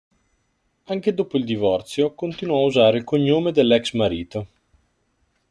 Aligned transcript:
Anche 0.85 1.13
dopo 1.13 1.37
il 1.37 1.43
divorzio 1.45 2.15
continuò 2.15 2.63
a 2.63 2.65
usare 2.65 2.97
il 2.97 3.03
cognome 3.03 3.51
dell'ex 3.51 3.93
marito. 3.93 4.47